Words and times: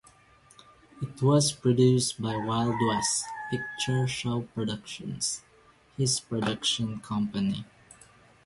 It 0.99 1.21
was 1.21 1.51
produced 1.51 2.19
by 2.19 2.35
Wild 2.35 2.73
West 2.87 3.23
Picture 3.51 4.07
Show 4.07 4.41
Productions, 4.55 5.43
his 5.95 6.19
production 6.19 6.99
company. 7.01 7.65